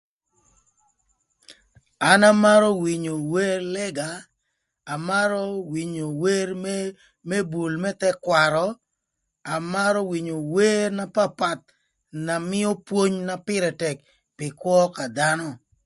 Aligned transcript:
Am 2.09 2.21
amarö 2.31 2.69
winyo 2.83 3.13
wer 3.33 3.59
lëga, 3.75 4.09
amarö 4.93 5.41
winyo 5.71 6.05
wer 6.21 6.49
më 7.29 7.37
bul 7.51 7.73
më 7.83 7.91
thëkwarö, 8.01 8.65
amarö 9.55 9.99
winyo 10.11 10.37
wer 10.55 10.87
na 10.97 11.05
papath 11.15 11.65
na 12.25 12.33
mïö 12.49 12.71
pwony 12.87 13.15
na 13.27 13.35
pïrë 13.45 13.71
tëk 13.81 13.97
pï 14.37 14.47
kwö 14.59 14.79
ka 14.95 15.05
dhanö. 15.17 15.49